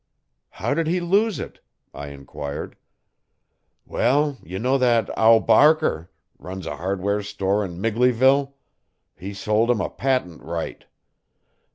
'How 0.49 0.73
did 0.73 0.87
he 0.87 0.99
lose 0.99 1.39
it?' 1.39 1.59
I 1.93 2.07
enquired. 2.07 2.75
'Wall 3.85 4.37
ye 4.41 4.57
know 4.57 4.79
that 4.79 5.15
Ow 5.15 5.37
Barker 5.37 6.09
runs 6.39 6.65
a 6.65 6.77
hardware 6.77 7.21
store 7.21 7.63
in 7.63 7.79
Migleyville 7.79 8.55
he 9.15 9.35
sold 9.35 9.69
him 9.69 9.79
a 9.79 9.91
patent 9.91 10.41
right. 10.41 10.85